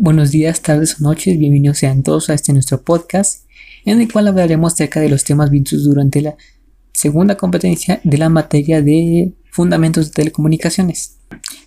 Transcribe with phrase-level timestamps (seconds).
[0.00, 3.42] Buenos días, tardes o noches, bienvenidos sean todos a este nuestro podcast,
[3.84, 6.36] en el cual hablaremos acerca de los temas vistos durante la
[6.92, 11.16] segunda competencia de la materia de Fundamentos de Telecomunicaciones.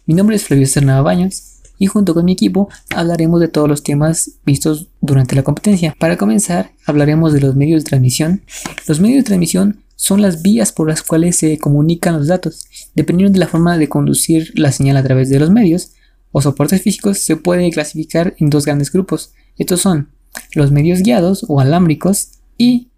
[0.05, 3.83] Mi nombre es Flavio Cernava Baños y junto con mi equipo hablaremos de todos los
[3.83, 5.93] temas vistos durante la competencia.
[5.99, 8.43] Para comenzar, hablaremos de los medios de transmisión.
[8.87, 12.65] Los medios de transmisión son las vías por las cuales se comunican los datos.
[12.95, 15.91] Dependiendo de la forma de conducir la señal a través de los medios,
[16.31, 19.34] o soportes físicos se puede clasificar en dos grandes grupos.
[19.57, 20.09] Estos son
[20.53, 22.89] los medios guiados o alámbricos y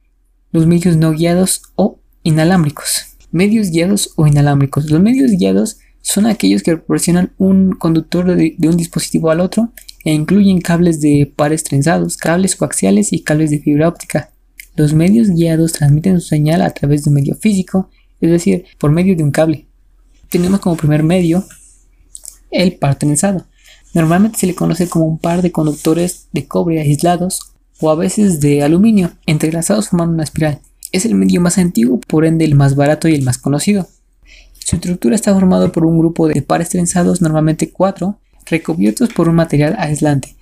[0.52, 3.18] los medios no guiados o inalámbricos.
[3.32, 4.90] Medios guiados o inalámbricos.
[4.90, 9.72] Los medios guiados son aquellos que proporcionan un conductor de, un dispositivo al otro
[10.04, 14.32] e incluyen cables de pares trenzados, cables coaxiales y cables de fibra óptica.
[14.76, 18.92] Los medios guiados transmiten su señal a través de un medio físico, es decir, por
[18.92, 19.66] medio de un cable.
[20.30, 21.46] Tenemos como primer medio
[22.54, 23.46] el par trenzado.
[23.94, 28.40] Normalmente se le conoce como un par de conductores de cobre aislados o a veces
[28.40, 30.60] de aluminio entrelazados formando una espiral.
[30.92, 33.88] Es el medio más antiguo, por ende el más barato y el más conocido.
[34.54, 39.36] Su estructura está formada por un grupo de pares trenzados, normalmente cuatro, recubiertos por un
[39.36, 40.36] material aislante.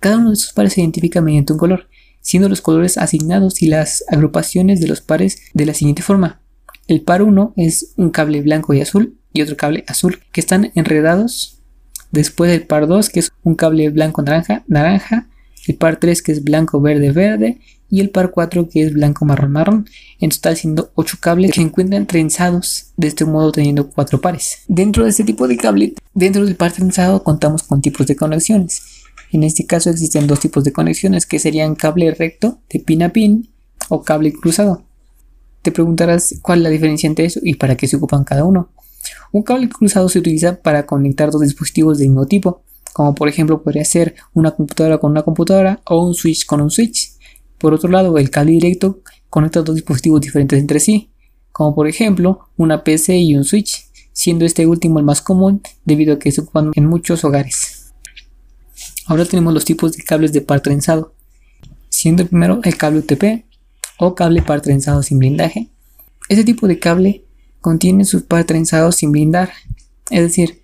[0.00, 1.88] Cada uno de estos pares se identifica mediante un color,
[2.20, 6.40] siendo los colores asignados y las agrupaciones de los pares de la siguiente forma.
[6.88, 10.72] El par 1 es un cable blanco y azul y otro cable azul que están
[10.74, 11.55] enredados
[12.10, 15.28] Después el par 2 que es un cable blanco naranja, naranja.
[15.66, 17.58] El par 3 que es blanco verde verde.
[17.88, 19.88] Y el par 4 que es blanco marrón marrón.
[20.20, 24.58] En total siendo 8 cables que se encuentran trenzados de este modo teniendo 4 pares.
[24.68, 28.82] Dentro de este tipo de cable, dentro del par trenzado contamos con tipos de conexiones.
[29.32, 33.10] En este caso existen dos tipos de conexiones que serían cable recto de pin a
[33.10, 33.48] pin
[33.88, 34.84] o cable cruzado.
[35.62, 38.70] Te preguntarás cuál es la diferencia entre eso y para qué se ocupan cada uno.
[39.32, 42.62] Un cable cruzado se utiliza para conectar dos dispositivos del mismo tipo,
[42.92, 46.70] como por ejemplo podría ser una computadora con una computadora o un switch con un
[46.70, 47.12] switch.
[47.58, 51.10] Por otro lado, el cable directo conecta dos dispositivos diferentes entre sí,
[51.52, 56.14] como por ejemplo una PC y un switch, siendo este último el más común debido
[56.14, 57.92] a que se ocupan en muchos hogares.
[59.06, 61.12] Ahora tenemos los tipos de cables de par trenzado,
[61.90, 63.44] siendo el primero el cable UTP
[63.98, 65.68] o cable par trenzado sin blindaje.
[66.30, 67.25] Este tipo de cable
[67.66, 69.50] contiene sus pares trenzados sin blindar,
[70.12, 70.62] es decir,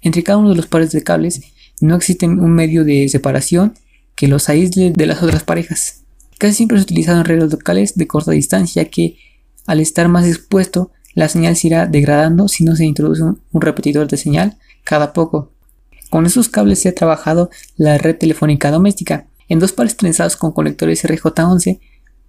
[0.00, 1.42] entre cada uno de los pares de cables
[1.82, 3.74] no existe un medio de separación
[4.14, 6.04] que los aísle de las otras parejas.
[6.38, 9.18] Casi siempre es utilizado en redes locales de corta distancia que
[9.66, 13.60] al estar más expuesto la señal se irá degradando si no se introduce un, un
[13.60, 15.52] repetidor de señal cada poco.
[16.08, 20.52] Con esos cables se ha trabajado la red telefónica doméstica en dos pares trenzados con
[20.52, 21.78] conectores RJ11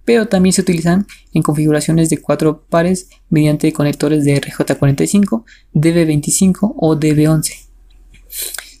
[0.04, 5.44] pero también se utilizan en configuraciones de cuatro pares mediante conectores de RJ45,
[5.74, 7.52] DB25 o DB11.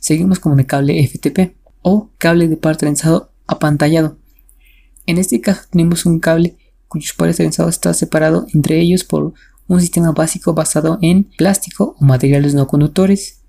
[0.00, 4.16] Seguimos con el cable FTP o cable de par trenzado apantallado.
[5.06, 6.56] En este caso tenemos un cable
[6.88, 9.32] cuyos pares trenzados está separado entre ellos por
[9.68, 13.40] un sistema básico basado en plástico o materiales no conductores.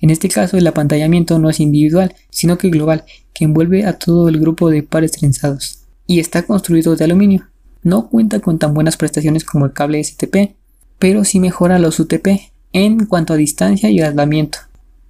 [0.00, 4.28] En este caso el apantallamiento no es individual, sino que global, que envuelve a todo
[4.28, 5.81] el grupo de pares trenzados
[6.12, 7.48] y está construido de aluminio.
[7.82, 10.54] No cuenta con tan buenas prestaciones como el cable STP,
[10.98, 12.28] pero sí mejora los UTP
[12.74, 14.58] en cuanto a distancia y aislamiento.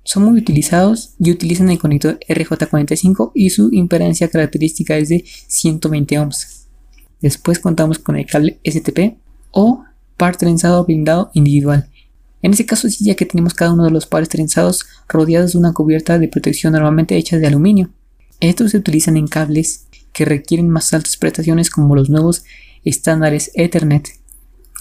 [0.04, 6.20] Son muy utilizados y utilizan el conector RJ45 y su impedancia característica es de 120
[6.20, 6.68] ohms.
[7.20, 9.16] Después contamos con el cable STP
[9.50, 9.82] o
[10.16, 11.88] par trenzado blindado individual.
[12.42, 15.58] En este caso sí ya que tenemos cada uno de los pares trenzados rodeados de
[15.58, 17.90] una cubierta de protección normalmente hecha de aluminio.
[18.38, 22.45] Estos se utilizan en cables que requieren más altas prestaciones como los nuevos
[22.84, 24.09] estándares Ethernet,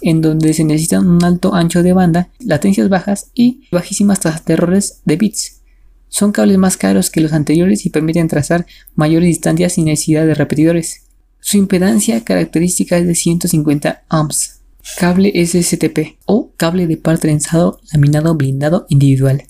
[0.01, 4.53] en donde se necesita un alto ancho de banda, latencias bajas y bajísimas tasas de
[4.53, 5.61] errores de bits.
[6.09, 8.65] Son cables más caros que los anteriores y permiten trazar
[8.95, 11.03] mayores distancias sin necesidad de repetidores.
[11.39, 14.59] Su impedancia característica es de 150 ohms.
[14.97, 19.43] Cable SSTP o cable de par trenzado laminado blindado individual.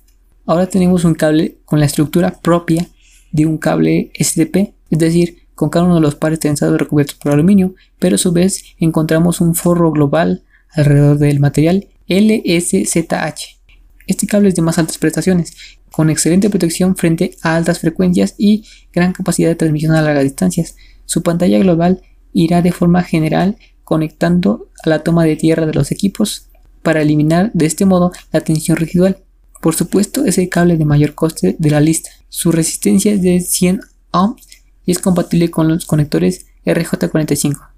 [0.46, 2.88] Ahora tenemos un cable con la estructura propia
[3.32, 7.32] de un cable STP, es decir, con cada uno de los pares trenzados recubiertos por
[7.32, 10.42] aluminio, pero a su vez encontramos un forro global
[10.72, 13.60] alrededor del material LSZH.
[14.08, 15.54] Este cable es de más altas prestaciones,
[15.92, 20.78] con excelente protección frente a altas frecuencias y gran capacidad de transmisión a largas distancias.
[21.06, 22.02] Su pantalla global
[22.34, 26.50] irá de forma general conectando a la toma de tierra de los equipos
[26.82, 29.20] para eliminar de este modo la tensión residual.
[29.62, 32.10] Por supuesto, es el cable de mayor coste de la lista.
[32.30, 34.48] Su resistencia es de 100 ohms
[34.92, 37.70] es compatible con los conectores RJ45.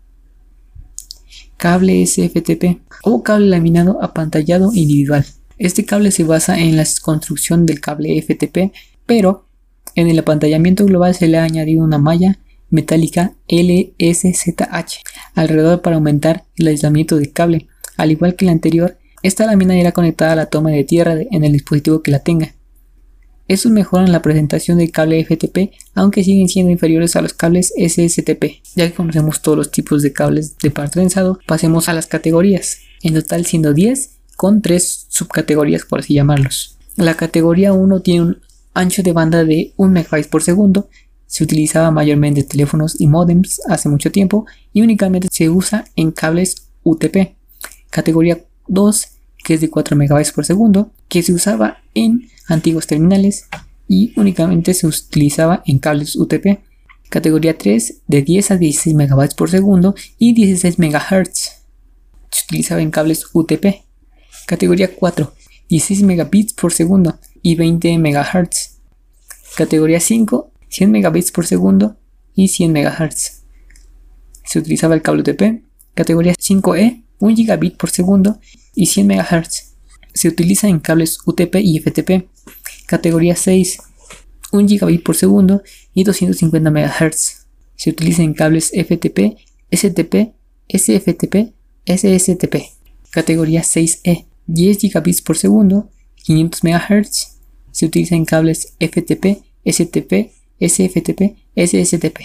[1.58, 5.26] Cable SFTP o cable laminado apantallado individual.
[5.58, 8.74] Este cable se basa en la construcción del cable FTP,
[9.06, 9.46] pero
[9.96, 12.40] En el apantallamiento global se le ha añadido una malla
[12.70, 15.04] metálica LSZH
[15.36, 17.68] alrededor para aumentar el aislamiento del cable.
[17.96, 21.44] Al igual que la anterior, esta lámina irá conectada a la toma de tierra en
[21.44, 22.56] el dispositivo que la tenga.
[23.48, 28.62] Estos mejoran la presentación del cable FTP, aunque siguen siendo inferiores a los cables SSTP.
[28.76, 32.80] Ya que conocemos todos los tipos de cables de par trenzado, pasemos a las categorías,
[33.02, 36.78] en total siendo 10 con 3 subcategorías por así llamarlos.
[36.96, 38.42] La categoría 1 tiene un
[38.74, 40.90] ancho de banda de 1 MB por segundo,
[41.34, 46.12] se utilizaba mayormente en teléfonos y modems hace mucho tiempo y únicamente se usa en
[46.12, 47.36] cables UTP.
[47.90, 49.08] Categoría 2,
[49.44, 53.48] que es de 4 MB por segundo, que se usaba en antiguos terminales
[53.88, 56.60] y únicamente se utilizaba en cables UTP.
[57.10, 61.64] Categoría 3, de 10 a 16 MB por segundo y 16 MHz.
[62.32, 63.84] Se utilizaba en cables UTP.
[64.48, 65.34] Categoría 4,
[65.70, 68.80] 16 megabits por segundo y 20 MHz.
[69.56, 71.98] Categoría 5, 100 megabits por segundo
[72.34, 73.44] y 100 MHz.
[74.46, 75.64] Se utilizaba el cable UTP.
[75.94, 78.40] Categoría 5E, 1 gigabit por segundo
[78.74, 79.73] y 100 MHz.
[80.14, 82.28] Se utiliza en cables UTP y FTP.
[82.86, 83.80] Categoría 6,
[84.52, 85.64] 1 gigabit por segundo
[85.94, 87.46] y 250 MHz.
[87.76, 89.38] Se utiliza en cables FTP,
[89.72, 90.34] STP,
[90.70, 91.54] SFTP,
[91.86, 92.56] SSTP.
[93.10, 95.90] Categoría 6E, 10 gigabits por segundo,
[96.24, 97.40] 500 MHz.
[97.72, 102.20] Se utiliza en cables FTP, STP, SFTP, SSTP.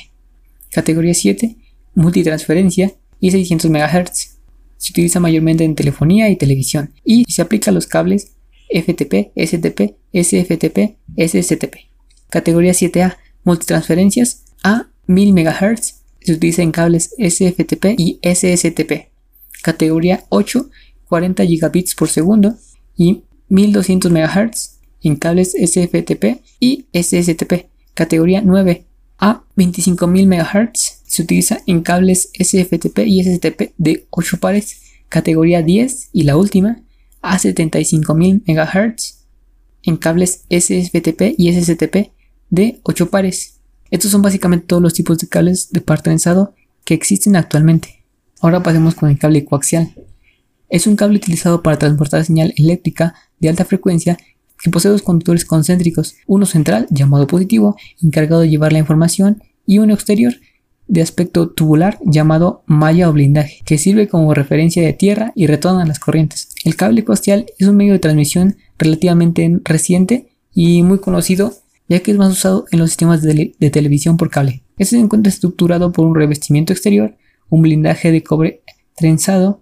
[0.71, 1.57] Categoría 7,
[1.95, 4.38] multitransferencia y 600 MHz.
[4.79, 8.33] Se utiliza mayormente en telefonía y televisión y se aplica a los cables
[8.71, 11.77] FTP, STP, SFTP, SSTP.
[12.31, 15.95] Categoría 7A, multitransferencias a 1000 MHz.
[16.21, 19.09] Se utiliza en cables SFTP y SSTP.
[19.63, 20.71] Categoría 8,
[21.09, 22.55] 40 gigabits por segundo
[22.97, 27.67] y 1200 MHz en cables SFTP y SSTP.
[27.95, 28.88] Categoría 9
[29.19, 34.83] a 25.000 MHz se utiliza en cables SFTP y SSTP de 8 pares.
[35.09, 36.83] Categoría 10 y la última
[37.23, 39.25] a 75.000 MHz
[39.83, 42.13] en cables SFTP y SSTP
[42.51, 43.61] de 8 pares.
[43.91, 46.55] Estos son básicamente todos los tipos de cables de par trenzado
[46.85, 48.05] que existen actualmente.
[48.41, 49.95] Ahora pasemos con el cable coaxial.
[50.69, 54.19] Es un cable utilizado para transportar señal eléctrica de alta frecuencia
[54.63, 59.79] que posee dos conductores concéntricos, uno central llamado positivo, encargado de llevar la información, y
[59.79, 60.35] uno exterior
[60.89, 65.85] de aspecto tubular llamado malla o blindaje, que sirve como referencia de tierra y retorna
[65.85, 66.49] las corrientes.
[66.65, 71.53] El cable coaxial es un medio de transmisión relativamente reciente y muy conocido,
[71.89, 74.63] ya que es más usado en los sistemas de, de televisión por cable.
[74.79, 77.17] Este se encuentra estructurado por un revestimiento exterior,
[77.51, 78.63] un blindaje de cobre
[78.97, 79.61] trenzado,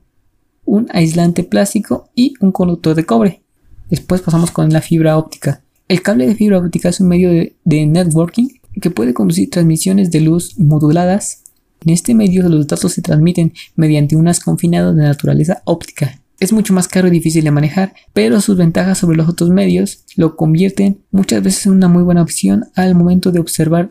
[0.65, 3.43] un aislante plástico y un conductor de cobre.
[3.89, 5.63] Después pasamos con la fibra óptica.
[5.89, 8.49] El cable de fibra óptica es un medio de, networking
[8.81, 11.45] que puede conducir transmisiones de luz moduladas.
[11.85, 16.21] En este medio los datos se transmiten mediante unas confinados de naturaleza óptica.
[16.41, 20.05] Es mucho más caro y difícil de manejar, pero sus ventajas sobre los otros medios
[20.17, 23.89] lo convierten muchas veces en una muy buena opción al momento de observar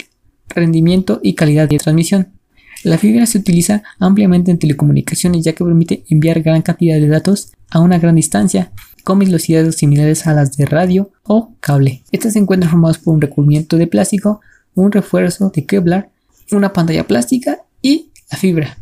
[0.49, 2.33] rendimiento y calidad de transmisión.
[2.83, 7.53] La fibra se utiliza ampliamente en telecomunicaciones ya que permite enviar gran cantidad de datos
[7.69, 8.71] a una gran distancia
[9.05, 12.03] con velocidades similares a las de radio o cable.
[12.11, 14.41] Estas se encuentran formadas por un recubrimiento de plástico,
[14.73, 16.09] un refuerzo de Kevlar,
[16.51, 18.77] una pantalla plástica y la fibra.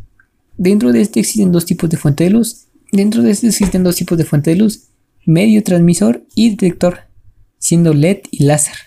[0.57, 2.67] Dentro de este existen dos tipos de fuente de luz.
[2.93, 4.83] Dentro de este existen dos tipos de fuente de luz,
[5.25, 7.01] medio transmisor y detector,
[7.57, 8.77] siendo LED y láser.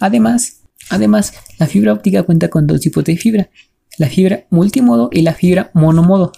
[0.00, 3.48] Además, además, la fibra óptica cuenta con dos tipos de fibra,
[3.96, 6.32] la fibra multimodo y la fibra monomodo.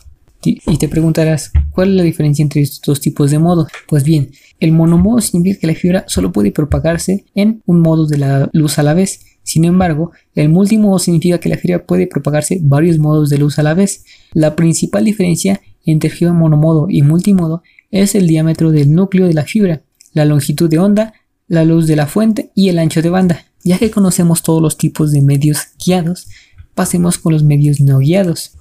[0.44, 3.68] Y te preguntarás, ¿cuál es la diferencia entre estos dos tipos de modo?
[3.86, 8.18] Pues bien, el monomodo significa que la fibra solo puede propagarse en un modo de
[8.18, 9.20] la luz a la vez.
[9.44, 13.62] Sin embargo, el multimodo significa que la fibra puede propagarse varios modos de luz a
[13.62, 14.04] la vez.
[14.32, 19.44] La principal diferencia entre fibra monomodo y multimodo es el diámetro del núcleo de la
[19.44, 19.82] fibra,
[20.12, 21.14] la longitud de onda,
[21.46, 23.44] la luz de la fuente y el ancho de banda.
[23.64, 26.28] Ya que conocemos todos los tipos de medios guiados,
[26.74, 28.52] pasemos con los medios no guiados.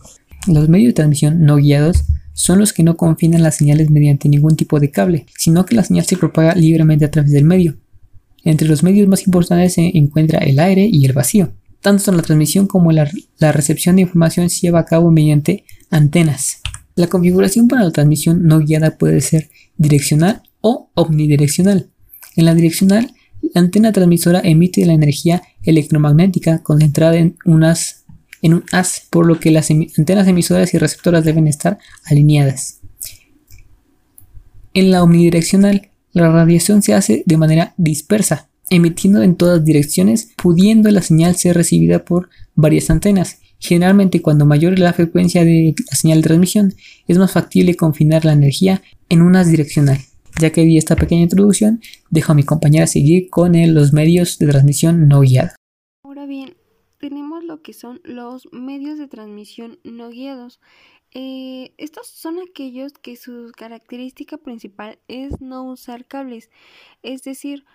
[0.47, 4.55] Los medios de transmisión no guiados son los que no confinan las señales mediante ningún
[4.55, 7.77] tipo de cable, sino que la señal se propaga libremente a través del medio.
[8.43, 11.53] Entre los medios más importantes se encuentra el aire y el vacío.
[11.81, 16.61] Tanto la transmisión como la, la recepción de información se lleva a cabo mediante antenas.
[16.95, 21.89] La configuración para la transmisión no guiada puede ser direccional o omnidireccional.
[22.35, 28.00] En la direccional, la antena transmisora emite la energía electromagnética concentrada en unas
[28.41, 32.81] en un haz, por lo que las antenas emisoras y receptoras deben estar alineadas.
[34.73, 40.89] En la omnidireccional, la radiación se hace de manera dispersa, emitiendo en todas direcciones, pudiendo
[40.91, 43.39] la señal ser recibida por varias antenas.
[43.59, 46.73] Generalmente cuando mayor es la frecuencia de la señal de transmisión,
[47.07, 49.99] es más factible confinar la energía en una direccional.
[50.39, 54.47] Ya que vi esta pequeña introducción, dejo a mi compañera seguir con los medios de
[54.47, 55.53] transmisión no guiados.
[56.03, 56.55] Ahora bien,
[56.97, 60.61] tenemos lo que son los medios de transmisión no guiados.
[61.13, 66.49] Eh, estos son aquellos que su característica principal es no usar cables,
[67.03, 67.65] es decir,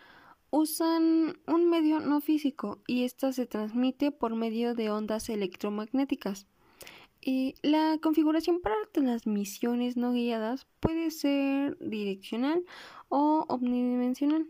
[0.50, 6.46] usan un medio no físico y ésta se transmite por medio de ondas electromagnéticas.
[7.62, 12.64] La configuración para transmisiones no guiadas puede ser direccional
[13.08, 14.46] o omnidimensional.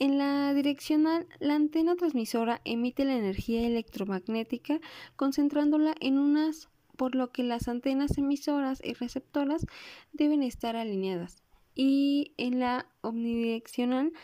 [0.00, 4.80] En la direccional, la antena transmisora emite la energía electromagnética
[5.14, 9.66] concentrándola en unas, por lo que las antenas emisoras y receptoras
[10.14, 11.42] deben estar alineadas.
[11.74, 14.14] Y en la omnidireccional,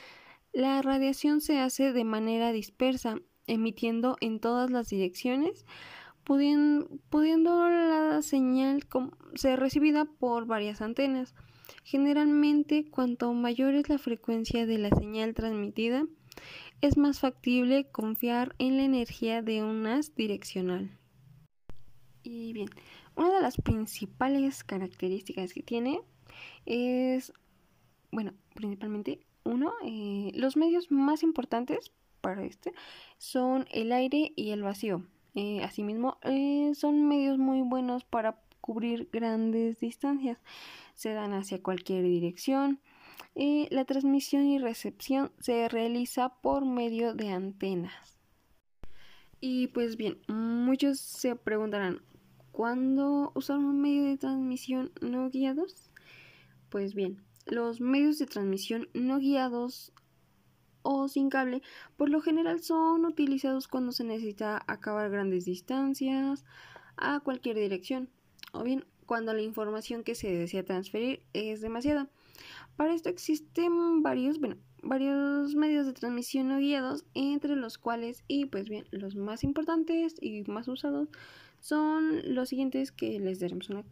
[0.54, 3.16] la radiación se hace de manera dispersa,
[3.46, 5.66] emitiendo en todas las direcciones,
[6.24, 8.86] pudiendo, la señal
[9.34, 11.34] ser recibida por varias antenas.
[11.84, 16.06] Generalmente, cuanto mayor es la frecuencia de la señal transmitida,
[16.80, 20.90] es más factible confiar en la energía de un haz direccional.
[22.22, 22.68] Y bien,
[23.14, 26.00] una de las principales características que tiene
[26.66, 27.32] es,
[28.10, 32.72] bueno, principalmente uno, eh, los medios más importantes para este
[33.18, 35.04] son el aire y el vacío.
[35.34, 40.38] Eh, asimismo, eh, son medios muy buenos para cubrir grandes distancias.
[40.96, 42.80] Se dan hacia cualquier dirección.
[43.36, 48.18] la transmisión y recepción se realiza por medio de antenas.
[49.40, 52.02] Y pues bien, muchos se preguntarán,
[52.50, 55.90] ¿cuándo usar un medio de transmisión no guiados?
[56.70, 59.92] Pues bien, los medios de transmisión no guiados
[60.82, 61.62] o sin cable
[61.96, 66.44] por lo general son utilizados cuando se necesita acabar grandes distancias
[66.96, 68.08] a cualquier dirección
[68.52, 72.08] o bien cuando la información que se desea transferir es demasiada.
[72.76, 78.46] Para esto existen varios, bueno, varios medios de transmisión no guiados, entre los cuales, y
[78.46, 81.08] pues bien, los más importantes y más usados
[81.60, 83.84] son los siguientes que les daremos una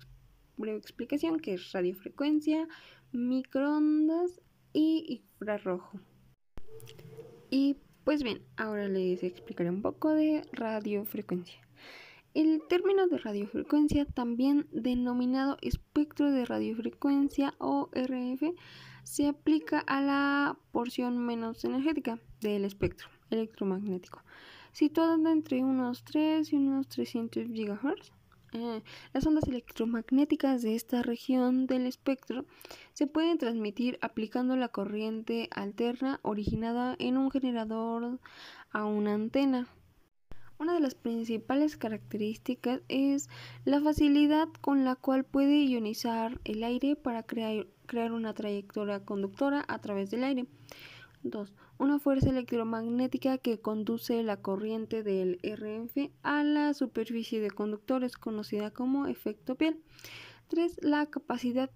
[0.56, 2.68] breve explicación, que es radiofrecuencia,
[3.12, 4.40] microondas
[4.72, 5.98] y infrarrojo.
[7.50, 11.60] Y pues bien, ahora les explicaré un poco de radiofrecuencia.
[12.34, 18.54] El término de radiofrecuencia, también denominado espectro de radiofrecuencia o RF,
[19.04, 24.22] se aplica a la porción menos energética del espectro electromagnético,
[24.72, 28.12] situada entre unos 3 y unos 300 GHz
[28.54, 32.44] eh, las ondas electromagnéticas de esta región del espectro
[32.92, 38.20] se pueden transmitir aplicando la corriente alterna originada en un generador
[38.70, 39.66] a una antena.
[40.64, 43.28] Una de las principales características es
[43.66, 49.62] la facilidad con la cual puede ionizar el aire para crear, crear una trayectoria conductora
[49.68, 50.46] a través del aire.
[51.22, 51.52] 2.
[51.76, 58.70] Una fuerza electromagnética que conduce la corriente del RF a la superficie de conductores conocida
[58.70, 59.82] como efecto piel.
[60.48, 60.78] 3.
[60.80, 61.70] La capacidad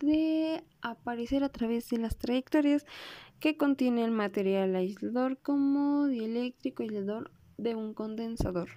[0.00, 2.86] de aparecer a través de las trayectorias
[3.40, 7.30] que contiene el material aislador como dieléctrico aislador
[7.62, 8.68] de un condensador.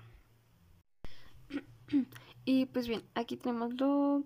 [2.45, 4.23] y pues bien, aquí tenemos lo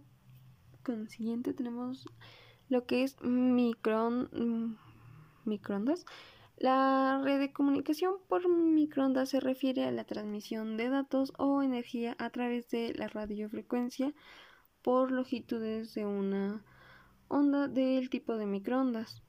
[0.84, 2.06] consiguiente, tenemos
[2.68, 4.78] lo que es micron
[5.46, 6.06] microondas.
[6.58, 12.16] La red de comunicación por microondas se refiere a la transmisión de datos o energía
[12.20, 14.13] a través de la radiofrecuencia
[14.82, 16.66] por longitudes de una
[17.30, 19.24] onda del tipo de microondas.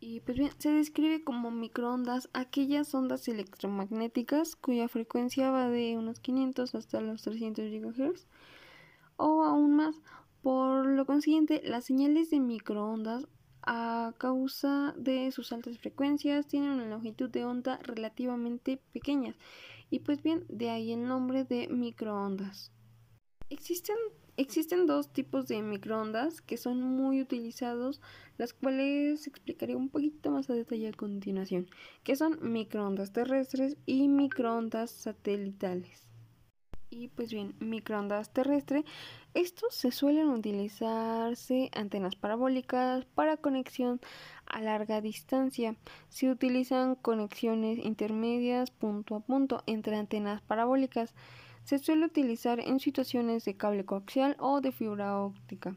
[0.00, 6.20] Y pues bien, se describe como microondas aquellas ondas electromagnéticas cuya frecuencia va de unos
[6.20, 8.26] 500 hasta los 300 GHz
[9.16, 9.96] o aún más.
[10.42, 13.26] Por lo consiguiente, las señales de microondas
[13.62, 19.34] a causa de sus altas frecuencias tienen una longitud de onda relativamente pequeña
[19.90, 22.72] y pues bien de ahí el nombre de microondas.
[23.50, 23.96] Existen,
[24.38, 28.00] existen dos tipos de microondas que son muy utilizados,
[28.38, 31.68] las cuales explicaré un poquito más a detalle a continuación,
[32.04, 36.08] que son microondas terrestres y microondas satelitales.
[36.90, 38.84] Y pues bien, microondas terrestre,
[39.34, 44.00] estos se suelen utilizarse antenas parabólicas para conexión
[44.46, 45.76] a larga distancia.
[46.08, 51.14] Se utilizan conexiones intermedias punto a punto entre antenas parabólicas.
[51.68, 55.76] Se suele utilizar en situaciones de cable coaxial o de fibra óptica,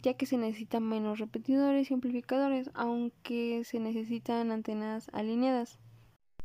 [0.00, 5.78] ya que se necesitan menos repetidores y amplificadores, aunque se necesitan antenas alineadas.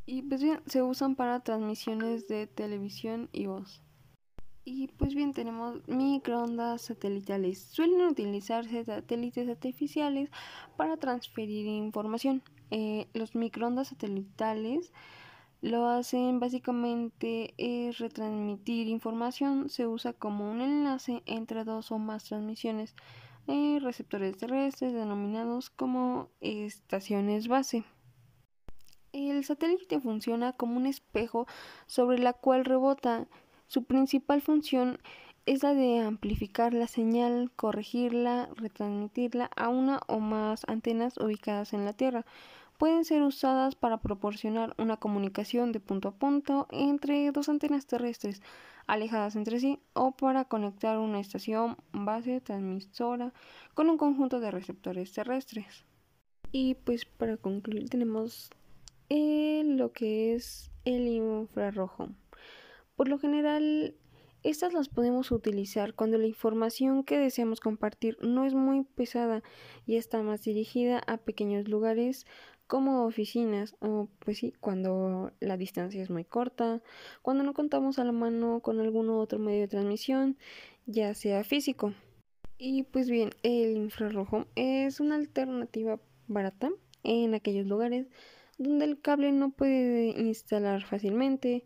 [0.05, 3.81] Y pues bien, se usan para transmisiones de televisión y voz.
[4.65, 7.63] Y pues bien, tenemos microondas satelitales.
[7.63, 10.29] Suelen utilizarse satélites artificiales
[10.75, 12.43] para transferir información.
[12.69, 14.91] Eh, los microondas satelitales
[15.63, 19.69] lo hacen básicamente es retransmitir información.
[19.69, 22.95] Se usa como un enlace entre dos o más transmisiones.
[23.47, 27.85] Eh, receptores terrestres denominados como estaciones base.
[29.13, 31.47] El satélite funciona como un espejo
[31.87, 33.27] sobre la cual rebota
[33.67, 34.99] su principal función
[35.45, 41.85] es la de amplificar la señal, corregirla, retransmitirla a una o más antenas ubicadas en
[41.85, 42.25] la Tierra.
[42.83, 48.41] Pueden ser usadas para proporcionar una comunicación de punto a punto entre dos antenas terrestres
[48.87, 53.31] alejadas entre sí o para conectar una estación base transmisora
[53.73, 55.85] con un conjunto de receptores terrestres.
[56.51, 58.49] Y pues para concluir tenemos
[59.07, 62.09] eh, lo que es el infrarrojo.
[62.97, 63.95] Por lo general,
[64.43, 69.41] estas las podemos utilizar cuando la información que deseamos compartir no es muy pesada
[69.85, 72.25] y está más dirigida a pequeños lugares
[72.73, 76.81] como oficinas o pues sí, cuando la distancia es muy corta,
[77.21, 80.39] cuando no contamos a la mano con algún otro medio de transmisión,
[80.87, 81.93] ya sea físico.
[82.57, 86.71] Y pues bien, el infrarrojo es una alternativa barata
[87.03, 88.07] en aquellos lugares
[88.57, 91.65] donde el cable no puede instalar fácilmente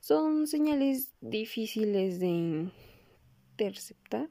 [0.00, 2.70] son señales difíciles de
[3.50, 4.30] interceptar.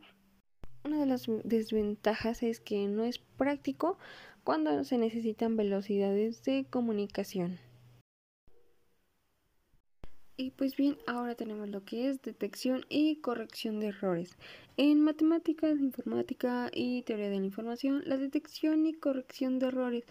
[0.84, 4.00] Una de las desventajas es que no es práctico
[4.46, 7.58] cuando se necesitan velocidades de comunicación.
[10.38, 14.38] Y pues bien, ahora tenemos lo que es detección y corrección de errores.
[14.78, 20.04] En matemáticas, informática y teoría de la información, la detección y corrección de errores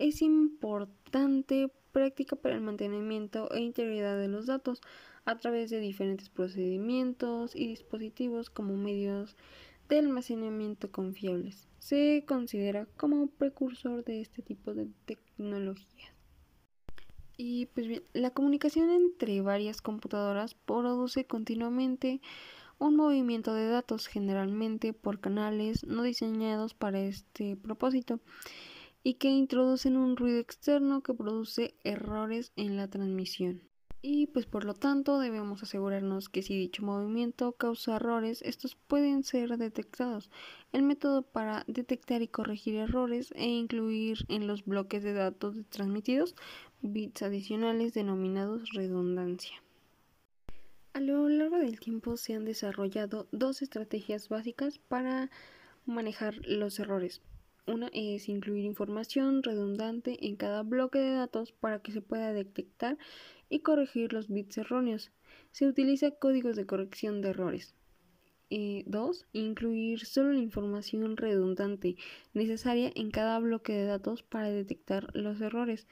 [0.00, 4.80] es importante práctica para el mantenimiento e integridad de los datos
[5.24, 9.36] a través de diferentes procedimientos y dispositivos como medios
[9.88, 11.68] de almacenamiento confiables.
[11.78, 16.12] Se considera como precursor de este tipo de tecnologías.
[17.36, 22.20] Y pues bien, la comunicación entre varias computadoras produce continuamente
[22.78, 28.20] un movimiento de datos generalmente por canales no diseñados para este propósito
[29.02, 33.67] y que introducen un ruido externo que produce errores en la transmisión.
[34.00, 39.24] Y pues por lo tanto debemos asegurarnos que si dicho movimiento causa errores, estos pueden
[39.24, 40.30] ser detectados.
[40.72, 46.36] El método para detectar y corregir errores e incluir en los bloques de datos transmitidos
[46.80, 49.62] bits adicionales denominados redundancia.
[50.92, 55.28] A lo largo del tiempo se han desarrollado dos estrategias básicas para
[55.86, 57.20] manejar los errores.
[57.66, 62.96] Una es incluir información redundante en cada bloque de datos para que se pueda detectar
[63.48, 65.10] y corregir los bits erróneos.
[65.52, 67.74] Se utiliza códigos de corrección de errores.
[68.50, 69.26] 2.
[69.34, 71.96] incluir solo la información redundante
[72.32, 75.86] necesaria en cada bloque de datos para detectar los errores.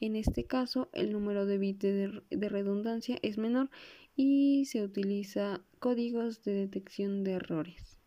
[0.00, 3.68] En este caso, el número de bits de, de redundancia es menor
[4.16, 7.98] y se utiliza códigos de detección de errores.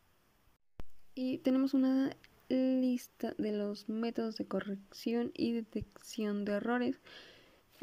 [1.14, 2.16] Y tenemos una
[2.50, 7.00] lista de los métodos de corrección y detección de errores.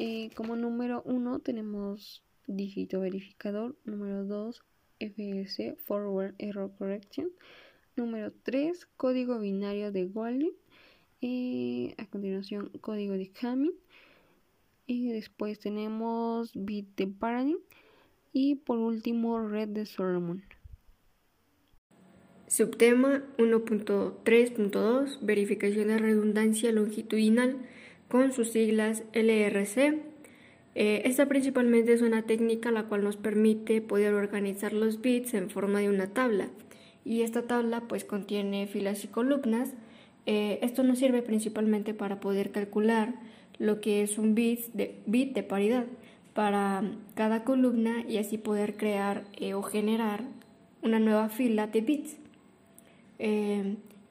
[0.01, 4.63] Eh, como número 1 tenemos dígito verificador, número 2
[4.99, 7.29] FS Forward Error Correction,
[7.97, 10.53] número 3 código binario de Walden,
[11.21, 13.73] eh, a continuación código de Hamming
[14.87, 17.59] y después tenemos bit de Paradigm
[18.31, 20.43] y por último red de Solomon.
[22.47, 27.57] Subtema 1.3.2 Verificación de redundancia longitudinal
[28.09, 29.99] con sus siglas LRC.
[30.75, 35.49] Eh, esta principalmente es una técnica la cual nos permite poder organizar los bits en
[35.49, 36.49] forma de una tabla
[37.05, 39.73] y esta tabla pues contiene filas y columnas.
[40.25, 43.15] Eh, esto nos sirve principalmente para poder calcular
[43.57, 45.85] lo que es un bit de, bit de paridad
[46.33, 46.83] para
[47.15, 50.23] cada columna y así poder crear eh, o generar
[50.81, 52.17] una nueva fila de bits.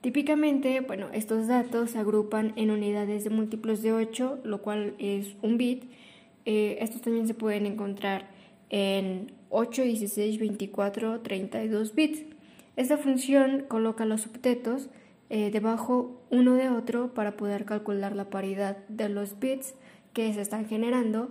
[0.00, 5.34] Típicamente, bueno, estos datos se agrupan en unidades de múltiplos de 8, lo cual es
[5.42, 5.84] un bit.
[6.44, 8.30] Eh, estos también se pueden encontrar
[8.70, 12.22] en 8, 16, 24, 32 bits.
[12.76, 14.88] Esta función coloca los subtetos
[15.30, 19.74] eh, debajo uno de otro para poder calcular la paridad de los bits
[20.12, 21.30] que se están generando.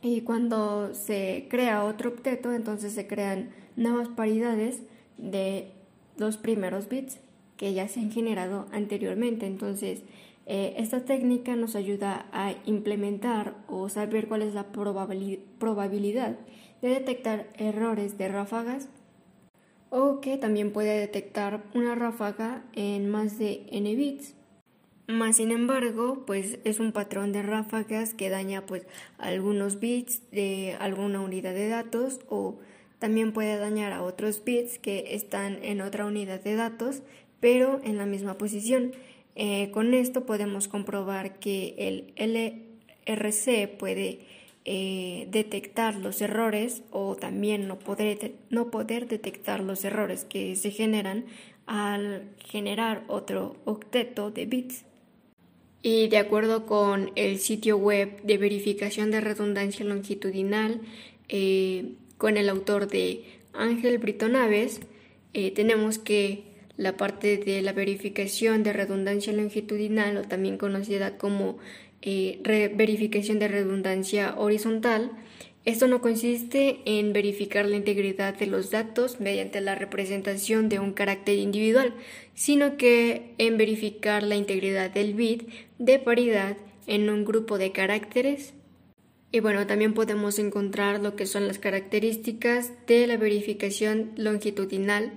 [0.00, 4.82] Y cuando se crea otro octeto, entonces se crean nuevas paridades
[5.16, 5.72] de
[6.16, 7.18] los primeros bits
[7.58, 9.46] que ya se han generado anteriormente.
[9.46, 10.02] Entonces,
[10.46, 16.38] eh, esta técnica nos ayuda a implementar o saber cuál es la probabilidad
[16.80, 18.88] de detectar errores de ráfagas
[19.90, 24.34] o que también puede detectar una ráfaga en más de n bits.
[25.06, 30.76] Más sin embargo, pues es un patrón de ráfagas que daña pues algunos bits de
[30.80, 32.58] alguna unidad de datos o
[32.98, 37.02] también puede dañar a otros bits que están en otra unidad de datos
[37.40, 38.92] pero en la misma posición.
[39.34, 44.20] Eh, con esto podemos comprobar que el LRC puede
[44.64, 50.70] eh, detectar los errores o también no poder, no poder detectar los errores que se
[50.70, 51.24] generan
[51.66, 54.84] al generar otro octeto de bits.
[55.82, 60.80] Y de acuerdo con el sitio web de verificación de redundancia longitudinal,
[61.28, 64.80] eh, con el autor de Ángel Brito Naves,
[65.34, 66.47] eh, tenemos que
[66.78, 71.58] la parte de la verificación de redundancia longitudinal, o también conocida como
[72.00, 72.40] eh,
[72.74, 75.10] verificación de redundancia horizontal,
[75.64, 80.92] esto no consiste en verificar la integridad de los datos mediante la representación de un
[80.92, 81.92] carácter individual,
[82.32, 85.46] sino que en verificar la integridad del bit
[85.78, 88.54] de paridad en un grupo de caracteres.
[89.30, 95.12] Y bueno, también podemos encontrar lo que son las características de la verificación longitudinal.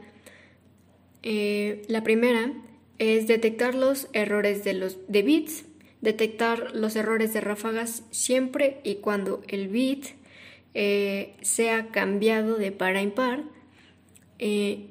[1.24, 2.54] Eh, la primera
[2.98, 5.66] es detectar los errores de los bits,
[6.02, 10.08] detectar los errores de ráfagas siempre y cuando el bit
[10.74, 13.44] eh, sea cambiado de par a impar,
[14.40, 14.88] eh,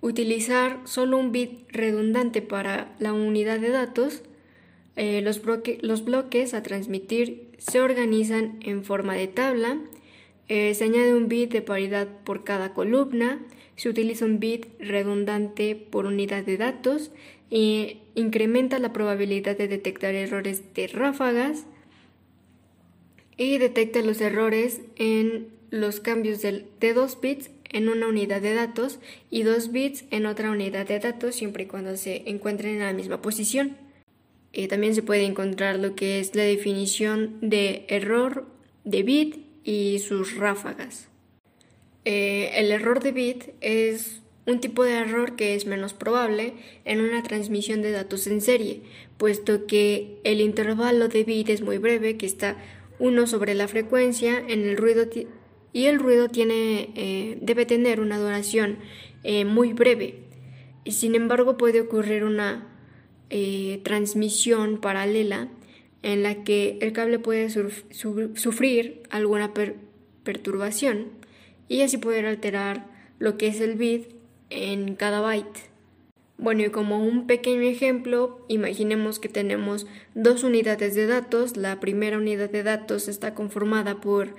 [0.00, 4.22] utilizar solo un bit redundante para la unidad de datos,
[4.96, 5.42] eh, los,
[6.04, 9.78] bloques a transmitir se organizan en forma de tabla,
[10.48, 13.38] se añade un bit de paridad por cada columna,
[13.80, 17.12] se utiliza un bit redundante por unidad de datos
[17.50, 21.64] e incrementa la probabilidad de detectar errores de ráfagas,
[23.38, 28.98] y detecta los errores en los cambios de, dos bits en una unidad de datos
[29.30, 32.92] y dos bits en otra unidad de datos siempre y cuando se encuentren en la
[32.92, 33.78] misma posición.
[34.52, 38.46] Eh, también se puede encontrar lo que es la definición de error
[38.84, 41.09] de bit y sus ráfagas.
[42.04, 47.00] Eh, el error de bit es un tipo de error que es menos probable en
[47.00, 48.82] una transmisión de datos en serie,
[49.18, 52.56] puesto que el intervalo de bit es muy breve, que está
[52.98, 58.78] uno sobre la frecuencia y el ruido tiene, eh, debe tener una duración
[59.22, 60.20] eh, muy breve.
[60.84, 62.66] Y sin embargo puede ocurrir una
[63.84, 65.48] transmisión paralela
[66.02, 69.54] en la que el cable puede sufrir alguna
[70.24, 71.19] perturbación
[71.70, 72.84] y así poder alterar
[73.20, 74.08] lo que es el bit
[74.50, 75.70] en cada byte.
[76.36, 81.56] Bueno, y como un pequeño ejemplo, imaginemos que tenemos dos unidades de datos.
[81.56, 84.34] La primera unidad de datos está conformada por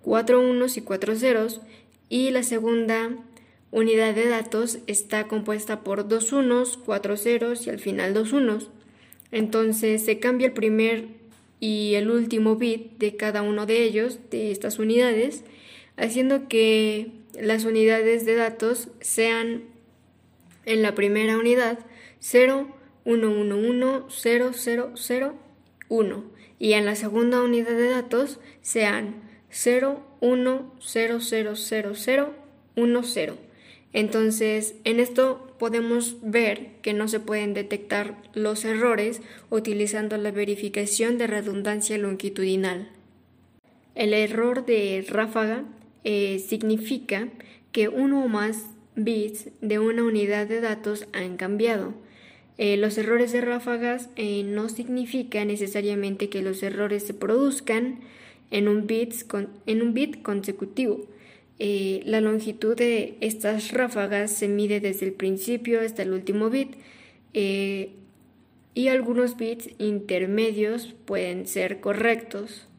[0.00, 1.60] cuatro unos y cuatro ceros
[2.08, 3.16] y la segunda
[3.72, 8.70] unidad de datos está compuesta por dos unos, cuatro ceros y al final dos unos.
[9.32, 11.08] Entonces se cambia el primer
[11.58, 15.42] y el último bit de cada uno de ellos, de estas unidades,
[16.00, 19.64] haciendo que las unidades de datos sean
[20.64, 21.78] en la primera unidad
[22.18, 22.68] 0,
[23.04, 25.34] 1, 1, 1, 0, 0, 0,
[25.88, 26.24] 1
[26.58, 32.34] y en la segunda unidad de datos sean 0, 1, 0, 0, 0, 0,
[32.76, 33.36] 1, 0.
[33.92, 41.18] Entonces, en esto podemos ver que no se pueden detectar los errores utilizando la verificación
[41.18, 42.88] de redundancia longitudinal.
[43.94, 45.64] El error de ráfaga
[46.04, 47.28] eh, significa
[47.72, 51.94] que uno o más bits de una unidad de datos han cambiado.
[52.58, 58.00] Eh, los errores de ráfagas eh, no significa necesariamente que los errores se produzcan
[58.50, 58.86] en un,
[59.66, 61.06] en un bit consecutivo.
[61.58, 66.70] La longitud de estas ráfagas se mide desde el principio hasta el último bit
[68.74, 72.69] y algunos bits intermedios pueden ser correctos.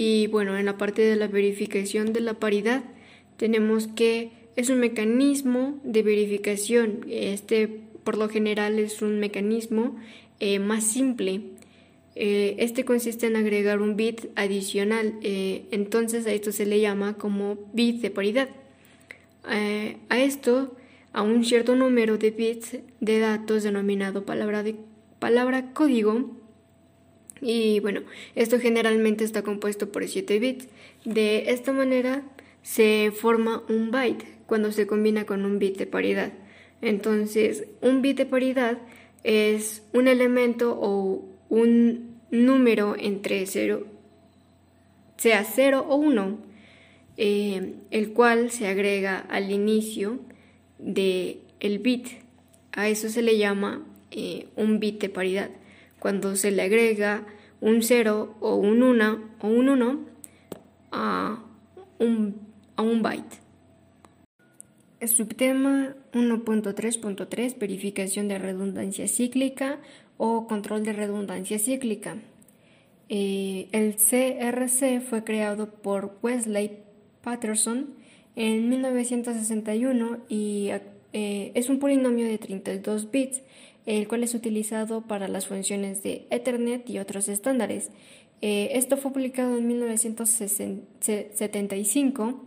[0.00, 2.84] Y bueno, en la parte de la verificación de la paridad
[3.36, 7.04] tenemos que es un mecanismo de verificación.
[7.10, 7.66] Este,
[8.04, 9.96] por lo general, es un mecanismo
[10.38, 11.40] eh, más simple.
[12.14, 15.14] Eh, este consiste en agregar un bit adicional.
[15.22, 18.50] Eh, entonces a esto se le llama como bit de paridad.
[19.42, 20.76] a esto,
[21.12, 24.76] a un cierto número de bits de datos denominado palabra, de,
[25.18, 26.37] palabra código.
[27.40, 28.02] Y bueno,
[28.34, 30.68] esto generalmente está compuesto por 7 bits.
[31.04, 32.22] De esta manera
[32.62, 36.32] se forma un byte cuando se combina con un bit de paridad.
[36.80, 38.78] Entonces, un bit de paridad
[39.24, 43.86] es un elemento o un número entre 0,
[45.16, 46.38] sea 0 o 1,
[47.16, 50.20] eh, el cual se agrega al inicio
[50.78, 52.06] del el bit.
[52.72, 55.50] A eso se le llama eh, un bit de paridad.
[55.98, 57.26] Cuando se le agrega
[57.60, 60.00] un 0 o un 1 o un 1
[60.92, 61.44] a
[61.98, 62.40] un,
[62.76, 63.48] a un byte.
[65.06, 69.78] Subtema 1.3.3 Verificación de redundancia cíclica
[70.16, 72.16] o control de redundancia cíclica.
[73.08, 76.78] Eh, el CRC fue creado por Wesley
[77.22, 77.94] Patterson
[78.36, 80.70] en 1961 y
[81.12, 83.42] eh, es un polinomio de 32 bits,
[83.96, 87.88] el cual es utilizado para las funciones de Ethernet y otros estándares.
[88.42, 92.44] Eh, esto fue publicado en 1975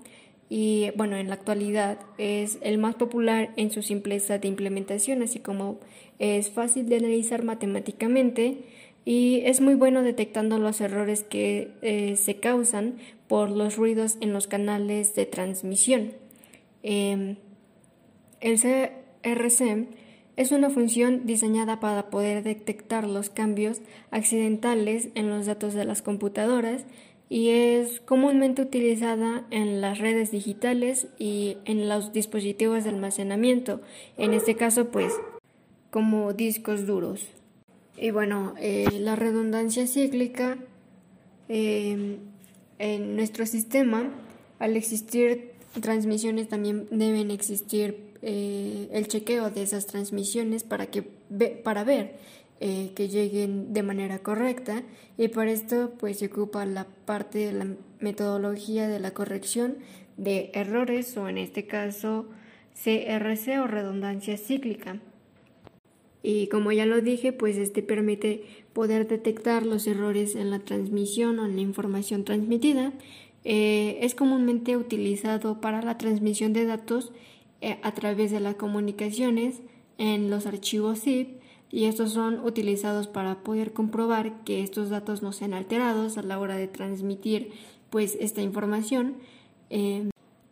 [0.49, 5.39] y bueno, en la actualidad es el más popular en su simpleza de implementación, así
[5.39, 5.80] como
[6.19, 8.60] es fácil de analizar matemáticamente
[9.04, 14.32] y es muy bueno detectando los errores que eh, se causan por los ruidos en
[14.32, 16.12] los canales de transmisión.
[16.84, 17.38] Em,
[18.41, 19.88] el CRC
[20.38, 26.02] es una función diseñada para poder detectar los cambios accidentales en los datos de las
[26.02, 26.86] computadoras
[27.30, 33.80] y es comúnmente utilizada en las redes digitales y en los dispositivos de almacenamiento,
[34.17, 35.13] en este caso pues
[35.91, 37.26] como discos duros.
[37.98, 40.58] Y bueno, eh, la redundancia cíclica
[41.48, 42.17] em,
[42.80, 44.10] en nuestro sistema,
[44.60, 51.01] al existir transmisiones también deben existir eh, el chequeo de esas transmisiones para, que,
[51.63, 52.15] para ver
[52.60, 54.84] eh, que lleguen de manera correcta
[55.17, 57.67] y para esto pues se ocupa la parte de la
[57.99, 59.77] metodología de la corrección
[60.17, 62.27] de errores o en este caso
[62.84, 64.99] CRC o redundancia cíclica.
[66.23, 71.39] Y como ya lo dije, pues este permite poder detectar los errores en la transmisión
[71.39, 72.93] o en la información transmitida.
[73.43, 77.12] Eh, es comúnmente utilizado para la transmisión de datos
[77.84, 79.62] a través de las comunicaciones
[79.97, 85.32] en los archivos zip y estos son utilizados para poder comprobar que estos datos no
[85.32, 87.52] sean alterados a la hora de transmitir
[87.89, 89.15] pues esta información.
[89.69, 90.10] Eh,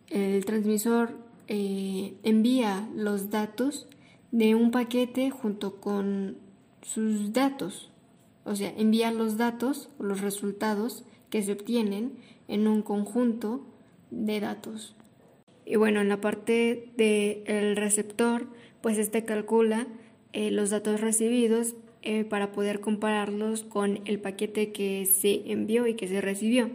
[0.09, 1.17] el transmisor
[1.47, 3.87] eh, envía los datos
[4.31, 6.37] de un paquete junto con
[6.81, 7.91] sus datos,
[8.45, 12.13] o sea, envía los datos los resultados que se obtienen
[12.47, 13.61] en un conjunto
[14.09, 14.95] de datos.
[15.69, 18.47] Y bueno, en la parte del receptor,
[18.81, 19.85] pues este calcula
[20.33, 25.93] eh, los datos recibidos eh, para poder compararlos con el paquete que se envió y
[25.93, 26.71] que se recibió.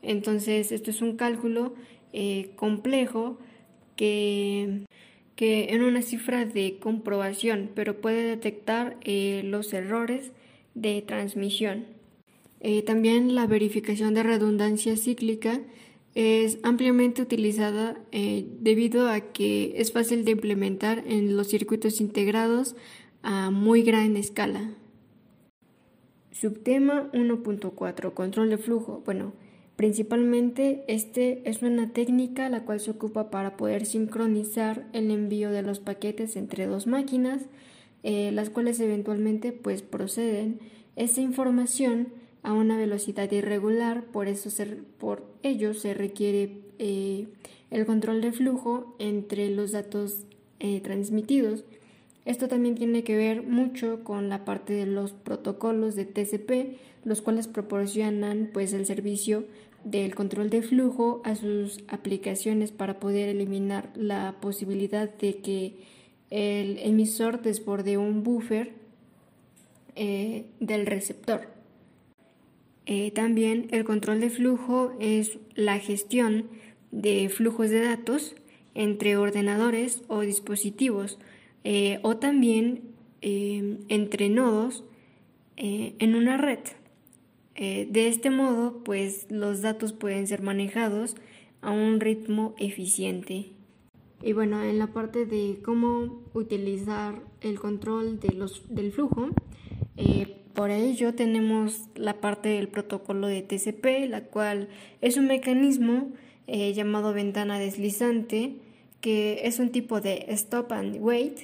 [0.00, 1.74] Entonces, esto es un cálculo
[2.14, 3.38] eh, complejo
[3.96, 4.86] que,
[5.36, 8.96] que, en una cifra de comprobación, pero puede detectar
[9.44, 10.32] los errores
[10.74, 11.84] de transmisión.
[12.86, 15.60] también la verificación de redundancia cíclica
[16.14, 22.74] es ampliamente utilizada debido a que es fácil de implementar en los circuitos integrados
[23.22, 24.70] a muy gran escala.
[26.40, 29.02] Subtema 1.4 Control de flujo.
[29.04, 29.32] Bueno,
[29.74, 35.62] principalmente este es una técnica la cual se ocupa para poder sincronizar el envío de
[35.62, 37.46] los paquetes entre dos máquinas,
[38.04, 40.60] eh, las cuales eventualmente pues proceden
[40.94, 42.08] esa información
[42.42, 44.50] a una velocidad irregular, por eso
[44.98, 47.28] por ello se requiere eh,
[47.70, 50.24] el control de flujo entre los datos
[50.60, 51.64] eh, transmitidos.
[52.24, 57.22] Esto también tiene que ver mucho con la parte de los protocolos de TCP, los
[57.22, 59.44] cuales proporcionan pues el servicio
[59.84, 65.76] del control de flujo a sus aplicaciones para poder eliminar la posibilidad de que
[66.30, 68.72] el emisor desborde un buffer
[69.96, 71.57] eh, del receptor.
[72.90, 76.46] Eh, también el control de flujo es la gestión
[76.90, 78.34] de flujos de datos
[78.74, 81.18] entre ordenadores o dispositivos
[81.64, 82.80] eh, o también
[83.20, 84.84] eh, entre nodos
[85.58, 86.60] eh, en una red.
[87.56, 91.16] de este modo, pues los datos pueden ser manejados
[91.60, 93.50] a un ritmo eficiente.
[94.22, 99.30] Y bueno, en la parte de cómo utilizar el control de los, del flujo,
[100.58, 104.68] por ello tenemos la parte del protocolo de TCP, la cual
[105.00, 106.08] es un mecanismo
[106.48, 108.56] llamado ventana deslizante,
[109.00, 111.42] que es un tipo de stop and wait.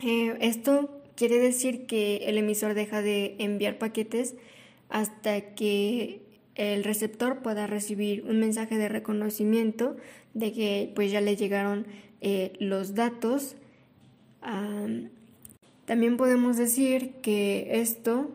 [0.00, 4.34] Eh, esto quiere decir que el emisor deja de enviar paquetes
[4.88, 6.22] hasta que
[6.56, 9.96] el receptor pueda recibir un mensaje de reconocimiento
[10.34, 11.86] de que pues ya le llegaron
[12.20, 13.54] eh, los datos.
[15.86, 18.30] También podemos decir que esto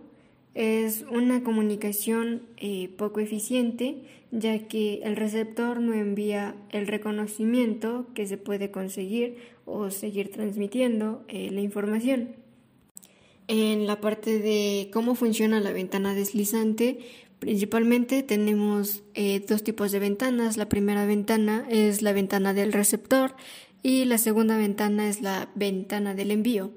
[0.54, 8.26] es una comunicación eh, poco eficiente ya que el receptor no envía el reconocimiento que
[8.26, 12.36] se puede conseguir o seguir transmitiendo eh, la información.
[13.48, 17.00] En la parte de cómo funciona la ventana deslizante,
[17.40, 20.56] principalmente tenemos eh, dos tipos de ventanas.
[20.56, 23.36] La primera ventana es la ventana del receptor
[23.84, 26.72] y la segunda ventana es la ventana del envío.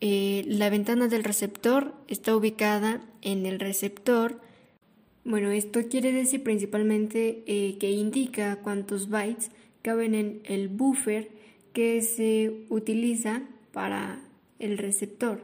[0.00, 4.40] Eh, la ventana del receptor está ubicada en el receptor.
[5.24, 9.50] Bueno, esto quiere decir principalmente eh, que indica cuántos bytes
[9.82, 11.30] caben en el buffer
[11.72, 14.20] que se utiliza para
[14.58, 15.42] el receptor.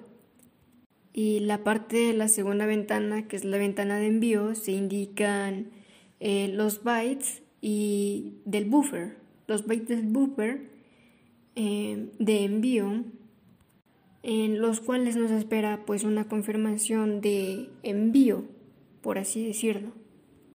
[1.12, 5.70] Y la parte de la segunda ventana, que es la ventana de envío, se indican
[6.20, 9.16] eh, los bytes y del buffer.
[9.46, 10.72] Los bytes del buffer
[11.54, 13.04] de envío
[14.24, 18.44] en los cuales nos espera pues una confirmación de envío,
[19.02, 19.92] por así decirlo.